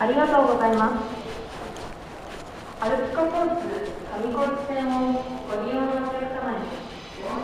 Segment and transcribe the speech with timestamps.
[0.00, 1.04] ありがとうございます。
[2.80, 3.68] アルプコ交通
[4.16, 6.64] 上高地線をご利用のお客様に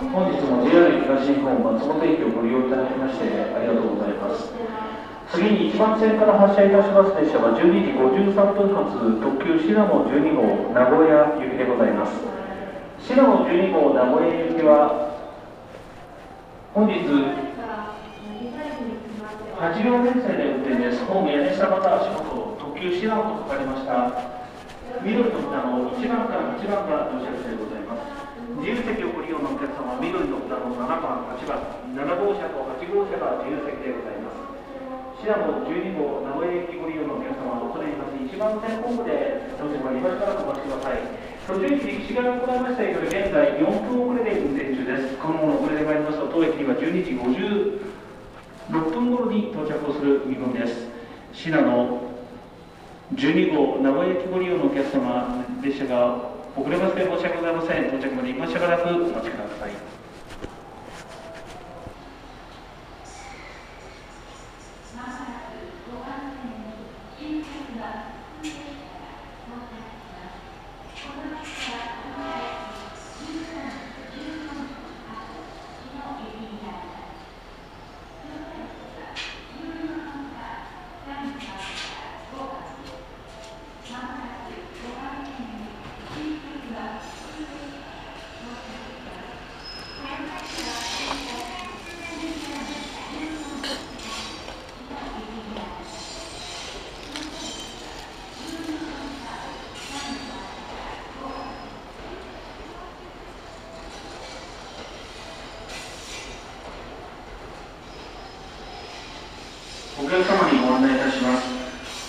[0.09, 4.57] 本日も JR 東日本松本駅をご利用いただきましてありがとうございます。
[5.37, 12.13] 次に1番線から発車いたします列車は12時53分発特急シナモ12号名古屋行きでございます。
[13.05, 15.13] シナモ12号名古屋行きは
[16.73, 17.05] 本日
[19.57, 21.05] 8両編成で運転です。
[21.05, 22.01] ホーム屋根下また
[22.87, 24.47] 足元特急シナモと書かれました
[25.03, 28.15] 緑の札の1番から8番が到着でございます
[28.63, 31.59] 自由席をご利用のお客様は緑の札の7番、8番、
[31.91, 34.39] 7号車と8号車が自由席でございます
[35.19, 41.03] シナモ12号名古屋駅ご利用のお客様は恐れ入ります1番線ホームで到着は今からお待ちください
[41.47, 47.19] 途中に歴史が行いましたより現在4分遅れで運転中ですこのまま遅れで参りますと当駅には12時
[48.71, 50.87] 56分頃に到着をする見込みです
[51.33, 52.06] シナの
[53.15, 56.17] 12号名古屋駅ご利用のお客様列車が
[56.57, 57.87] 遅れまして申し訳ございません。
[57.87, 59.71] 到着まで今しばらくお待ちください
[109.99, 111.49] お客様にご案内いたします。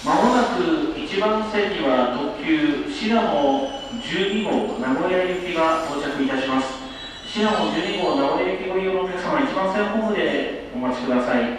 [0.06, 3.72] まもなく1番線には特急シナモ
[4.04, 6.78] 12号名古屋行きが到着いたします。
[7.26, 11.58] シナモ12号名古屋行きご利用のお客様、1番線ホームでお待ちください。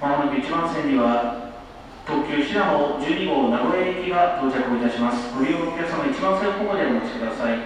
[0.00, 1.50] まもなく1番線には
[2.06, 5.34] 特急シナモ12号名古屋行きが到着いたします。
[5.34, 7.60] ご利用のお客様、1番線ホームでお待ちください。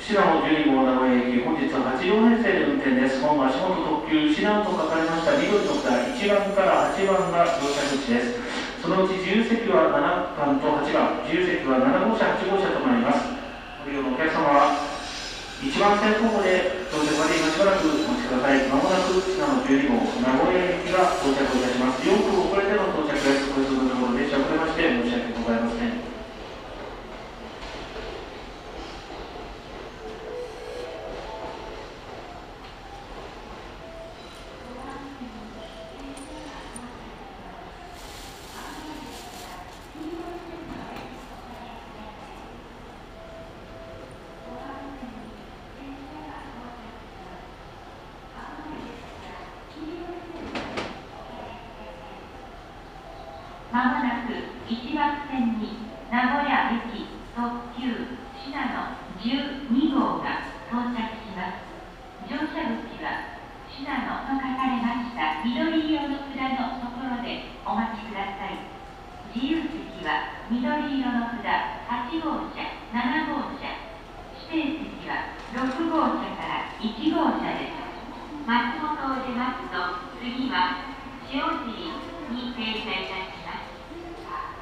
[0.00, 3.20] シナモ12号名古屋駅、本日は8両編成で運転です。
[3.20, 8.40] 本足元特急シナと書かれました緑の札1番から8番が到着地です。
[8.80, 13.28] そのうち自由席は7番と8番、自由席は7号車、8号車となります。
[13.84, 14.72] ご利用のお客様は
[15.60, 18.68] 1番線ホームで到着まで今しばらくお待ちください。
[18.72, 22.00] まもなくシナモ12号名古屋駅が到着いたします。
[22.04, 23.52] 4分遅れての到着です。
[23.52, 26.14] ご急ぐところ列車遅れまして申し訳ございません。
[53.74, 54.30] まもなく
[54.70, 61.74] 1番線に名古屋駅特急信濃12号が到着します。
[62.30, 63.34] 乗車口は
[63.66, 68.62] シナノと書かれました緑色の札のところでお待ちください。
[69.34, 73.74] 自由席は緑色の札8号車、7号車、
[74.54, 77.82] 指定席は6号車から1号車です。
[78.46, 80.94] 松本を出ますと次は
[81.26, 81.90] 塩尻
[82.30, 83.74] に停車いたします。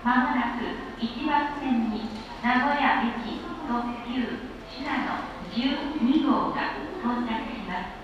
[0.03, 0.67] まもなく
[0.99, 2.11] 1番線に
[2.43, 3.39] 名古屋駅
[3.71, 8.03] 特急シナノ12号が到着します。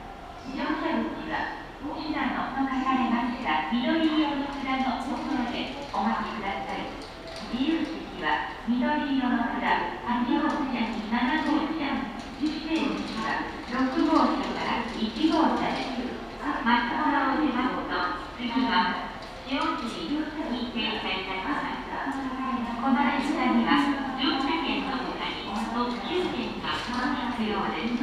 [0.54, 1.58] 乗車口は
[1.98, 6.86] シナノと書かれました緑色の札のところでお待ちください。
[7.50, 11.82] 自由席は緑色の札8号車、に号車、
[12.38, 13.42] 指定席は
[13.74, 15.02] 6号車から1
[15.34, 16.14] 号車です。
[16.62, 19.18] 松原を出ますと次は
[19.50, 22.22] 塩尻に停車いたします。
[22.78, 23.70] この列車には
[24.20, 26.76] 乗車券のほかに特急券が
[27.36, 27.98] 必要です。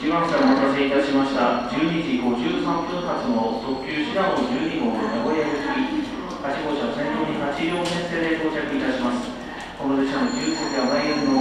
[0.00, 1.68] 1番線お待たせいたしました。
[1.68, 5.52] 12時53分発の特急シナモ12号名古屋行
[5.92, 6.08] き
[6.40, 9.28] 8号車先頭に8両編成で到着いたします。
[9.76, 11.39] この列車の自由席は前沿の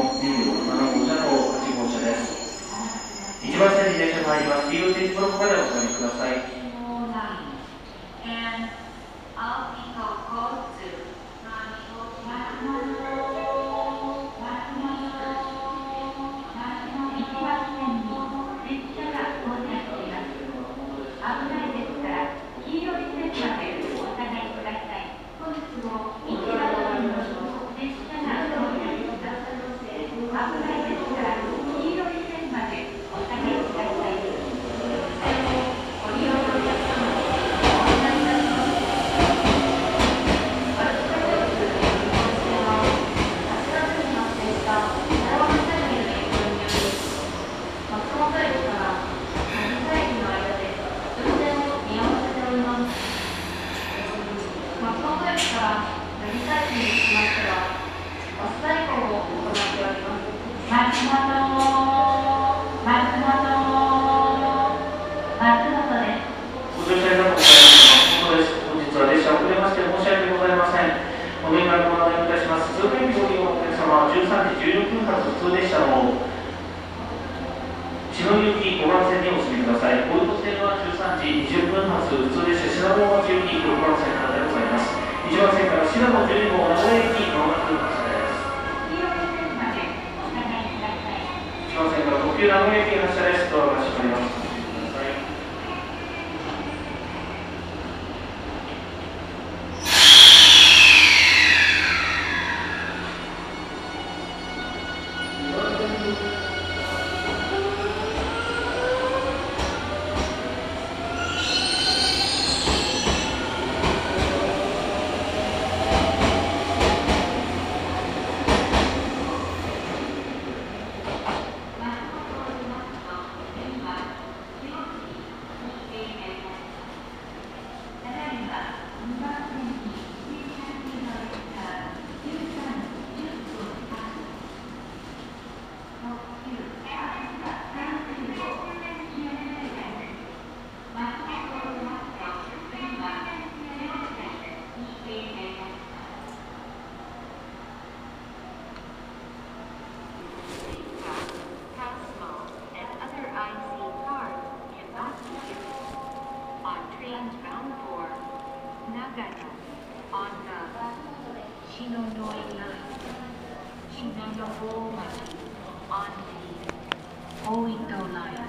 [167.50, 168.48] Oito Line,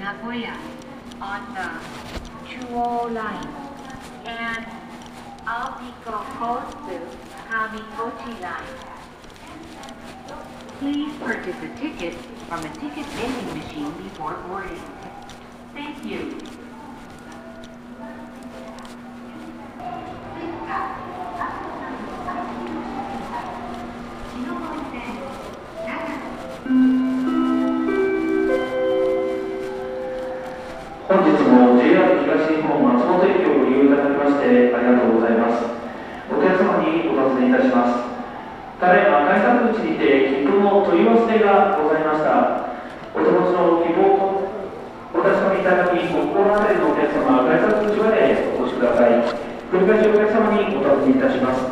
[0.00, 0.56] Nagoya
[1.20, 1.68] on the
[2.48, 3.48] Chuo Line,
[4.24, 4.64] and
[5.44, 6.24] Aopiko
[6.88, 6.96] to
[7.46, 8.72] Kamikochi Line.
[10.78, 12.14] Please purchase a ticket
[12.48, 14.80] from a ticket vending machine before boarding.
[15.74, 16.55] Thank you.
[40.76, 42.68] の取り忘せがございました
[43.16, 44.44] お手持ちの希望と
[45.16, 49.24] お立ちのみただき心当たりのお客様は改札口までお越しください
[49.72, 51.64] 繰り返しお客様にお尋ねいたします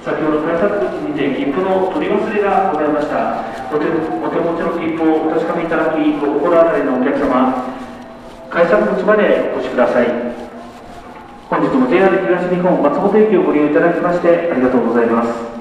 [0.00, 7.76] 先ほど改札口にて切符の取り忘れがございましたお手お手持ちの切符をお確かめいただき心当たりのお客様
[8.48, 10.08] 改札口までお越しください
[11.52, 15.56] 本日も JR 東日本松本駅をご利用いただきましてありがとうございます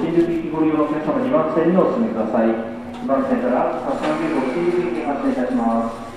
[0.00, 2.48] 新宿ご利用の様2番線にお進みください。
[2.48, 6.09] 2番線から発車ゲート新宿駅き発車いたします。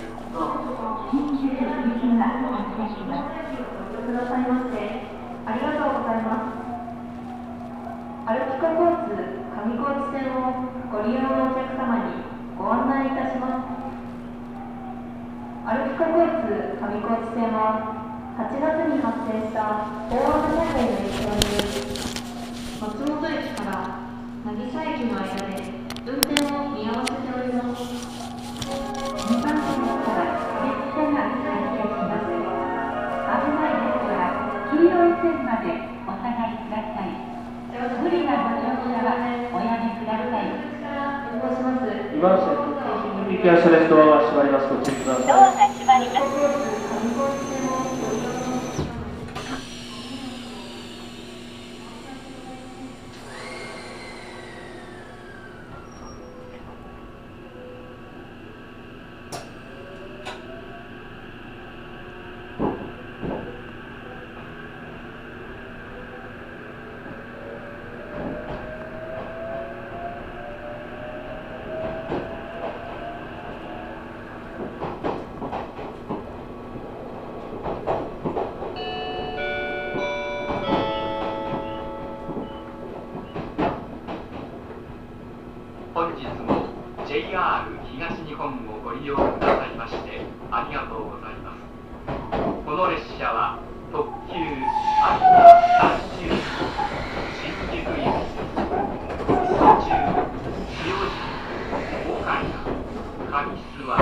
[103.33, 103.97] 上諏訪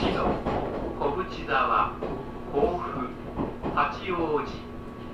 [0.00, 0.26] 千野
[0.98, 1.94] 小淵沢
[2.50, 3.06] 甲府
[3.72, 4.50] 八王子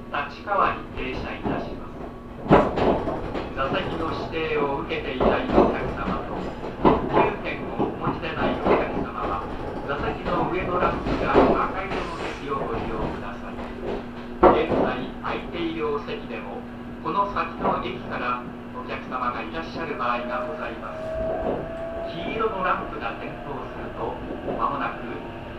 [0.09, 2.01] 立川に停車いたします
[3.55, 6.41] 座席の指定を受けていないお客様と
[6.89, 9.45] 特急券をお持ちでないお客様は
[9.87, 11.37] 座席の上のランプが
[11.69, 13.61] 赤色の席をご利用ください
[14.57, 16.65] 現在空いているお席でも
[17.05, 21.74] この先の駅からお客様がいらっしゃる場合がございます
[22.15, 24.15] 黄色のランプが点灯すると
[24.55, 25.03] まもなく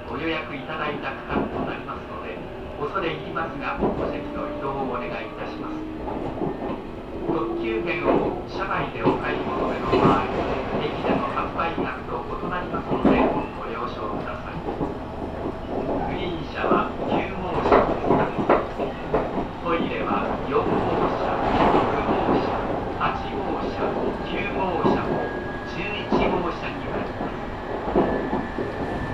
[0.07, 2.39] ご予約いただいた区間となりますので
[2.79, 5.75] 恐れ入りますがお席の移動をお願いいたします。
[7.27, 10.23] 特急券を車内でお買い求めの場合
[10.79, 13.09] 駅での販売額と異なりますので
[13.59, 18.79] ご了承くださいグリーン車は9号車です
[19.65, 20.63] トイレは4号
[21.19, 21.35] 車
[21.75, 22.55] 6号車
[23.03, 23.83] 8号車
[24.23, 25.03] 9号車
[25.75, 27.35] 11号車になります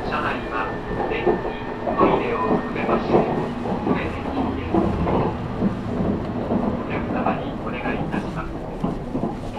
[0.10, 0.68] 車内は
[1.10, 1.58] 電気
[1.98, 3.16] トイレを含めまして
[3.88, 4.78] 全て禁煙
[6.38, 8.52] お客様にお願いいたします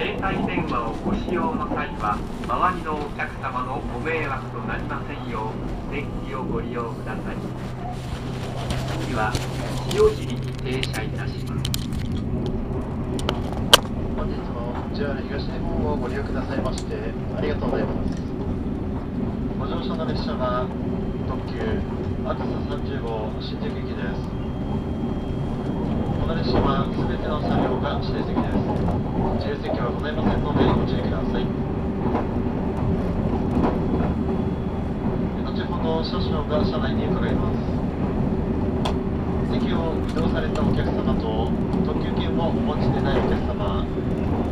[0.03, 7.37] 携帯電話をご使用の際は周りのお客様のご迷惑となりませんよう電気をご利用ください
[9.07, 9.33] 次は
[9.95, 11.71] 塩尻に停車いたします
[14.17, 16.97] 本日も JR 東日本をご利用くださいまして
[17.37, 18.23] ありがとうございます
[19.59, 20.67] ご乗車の列車は
[21.31, 21.63] 特急
[22.27, 24.43] あずさ30号新宿行きです
[26.23, 28.59] この列車は全ての車両が指定席です
[29.43, 31.45] 自由席はございませんのでご注意ください。
[35.45, 37.57] 後ほど車掌が車内に伺います。
[39.53, 41.53] 席を移動されたお客様と
[41.85, 43.85] 特急券をお持ちでないお客様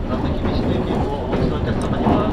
[0.09, 2.29] 座席未指定券をお持ちのお客様には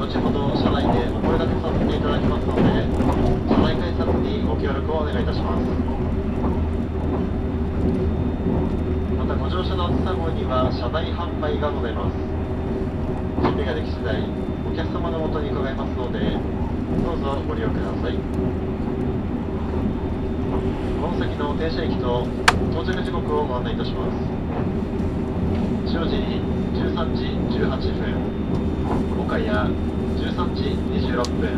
[0.00, 2.82] 後ほど車内でお声掛けさせていただきますので
[3.46, 5.62] 車内改札にご協力をお願いいたします
[9.77, 12.16] またご乗車のあずさ号には車内販売がございます。
[13.40, 14.20] 準備ができ次第
[14.68, 16.36] お客様のもとに伺いますので
[17.04, 18.18] どうぞご利用ください。
[21.00, 22.26] この先の停車駅と
[22.72, 24.16] 到着時刻をご案内いたします。
[25.88, 26.20] 塩尻
[26.76, 27.64] 13時18
[27.96, 28.12] 分
[29.24, 31.56] 岡谷13時26分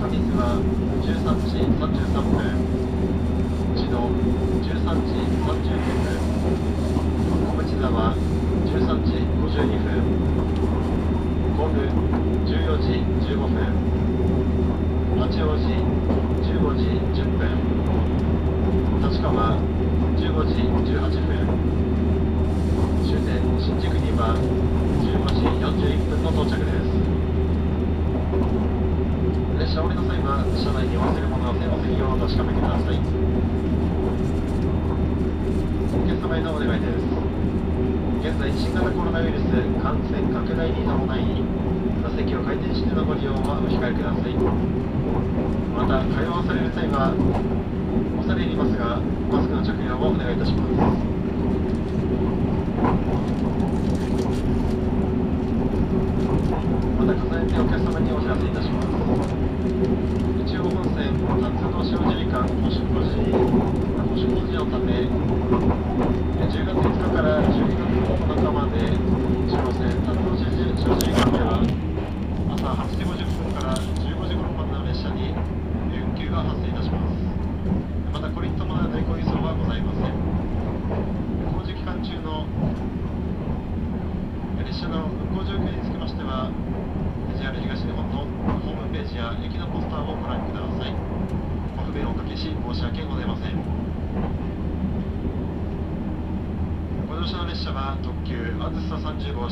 [0.00, 0.64] 上諏訪
[1.04, 1.12] 13
[1.44, 2.56] 時33分
[3.76, 4.00] 千野
[4.64, 5.12] 13時
[5.44, 5.76] 39
[6.76, 6.81] 分。
[7.82, 9.10] 小淵沢13時
[9.42, 9.90] 52分。
[11.58, 11.74] 甲府
[12.46, 13.58] 14時15分。
[15.18, 16.46] 八王子15
[16.78, 17.42] 時10分。
[19.02, 19.58] 立川
[20.14, 21.42] 15時18分。
[23.02, 24.38] 終点新宿には
[25.02, 26.86] 15時41分の到着です。
[29.58, 33.02] 列車降りの際は車内に忘れ物がせませんようお確かめください。
[35.98, 37.21] お客様へのお願いです。
[38.32, 39.44] 現在新型コロナウイルス
[39.82, 41.44] 感染拡大に伴い
[42.02, 44.32] 座席を回転してのご利用はお控えください。
[45.76, 50.64] また会話をされる際は押されますがマスクの着用をお願いいたしま
[51.06, 51.11] す。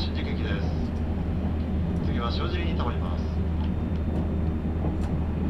[0.00, 0.66] 宿駅です
[2.06, 3.22] 次は塩尻に停まります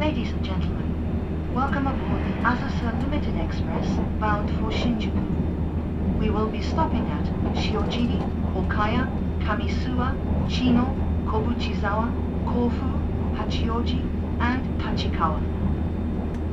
[0.01, 3.87] Ladies and gentlemen, welcome aboard the Azusa Limited Express
[4.19, 6.19] bound for Shinjuku.
[6.19, 7.25] We will be stopping at
[7.55, 8.19] Shiojiri,
[8.57, 9.07] Okaya,
[9.45, 10.13] Kamisuwa,
[10.51, 10.87] Chino,
[11.27, 12.11] Kobuchizawa,
[12.47, 12.91] Kofu,
[13.37, 14.03] Hachioji,
[14.41, 15.41] and Tachikawa.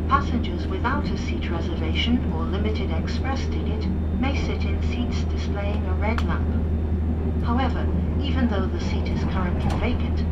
[0.07, 3.87] Passengers without a seat reservation or limited express ticket
[4.21, 6.66] may sit in seats displaying a red lamp.
[7.48, 7.86] However,
[8.20, 10.22] even though the seat is currently vacant,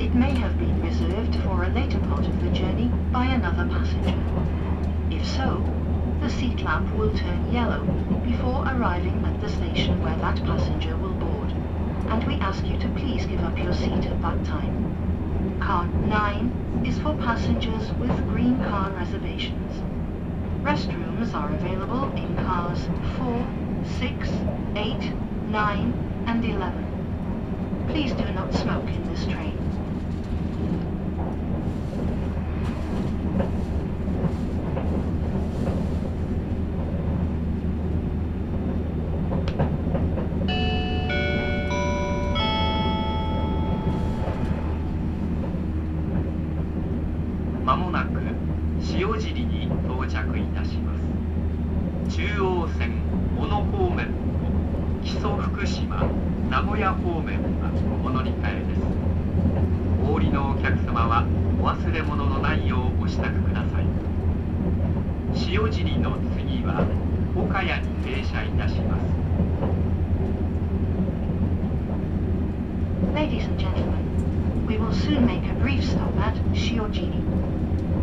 [0.00, 4.16] it may have been reserved for a later part of the journey by another passenger.
[5.10, 5.64] If so,
[6.20, 7.82] the seat lamp will turn yellow
[8.24, 11.50] before arriving at the station where that passenger will board,
[12.06, 15.58] and we ask you to please give up your seat at that time.
[15.60, 19.82] Car 9 is for passengers with green car reservations.
[20.62, 22.86] Restrooms are available in cars
[23.18, 23.44] 4,
[23.98, 24.28] 6,
[24.76, 25.12] 8,
[25.48, 27.86] 9, and 11.
[27.90, 29.59] Please do not smoke in this train.
[67.69, 69.05] 岡谷に停車いたします
[73.13, 77.23] Ladies and gentlemen, we will soon make a brief stop at Shiojini.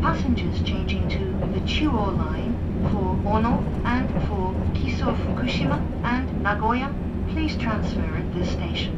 [0.00, 1.18] Passengers changing to
[1.52, 2.54] the Chuo line
[2.90, 6.90] for Ono and for Kiso Fukushima and Nagoya,
[7.28, 8.96] please transfer at this station.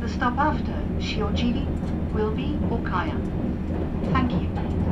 [0.00, 1.66] The stop after Shiojini
[2.14, 3.16] will be Okaya.
[4.12, 4.85] Thank you.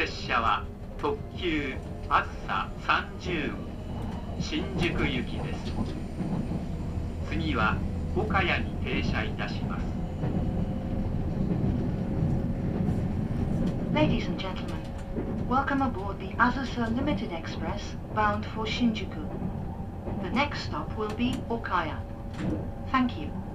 [0.00, 0.64] 列車は
[0.96, 1.74] 特急
[2.08, 3.58] あずさ30号
[4.40, 5.60] 新宿行きです
[7.28, 7.76] 次は
[8.16, 9.84] 岡谷に停車いたします
[13.92, 14.80] Ladies and gentlemen,
[15.50, 19.20] welcome aboard the Azusa Limited Express bound for Shinjuku.
[20.22, 21.98] The next stop will be Okaya.
[22.90, 23.28] Thank you.「